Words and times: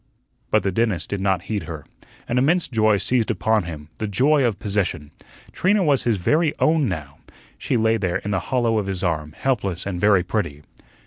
But 0.49 0.63
the 0.63 0.71
dentist 0.71 1.11
did 1.11 1.21
not 1.21 1.43
heed 1.43 1.65
her. 1.65 1.85
An 2.27 2.39
immense 2.39 2.67
joy 2.67 2.97
seized 2.97 3.29
upon 3.29 3.65
him 3.65 3.89
the 3.99 4.07
joy 4.07 4.43
of 4.43 4.57
possession. 4.57 5.11
Trina 5.51 5.83
was 5.83 6.05
his 6.05 6.17
very 6.17 6.55
own 6.57 6.89
now. 6.89 7.19
She 7.59 7.77
lay 7.77 7.97
there 7.97 8.17
in 8.17 8.31
the 8.31 8.39
hollow 8.49 8.79
of 8.79 8.87
his 8.87 9.03
arm, 9.03 9.33
helpless 9.37 9.85
and 9.85 10.01
very 10.01 10.23
pretty. 10.23 10.63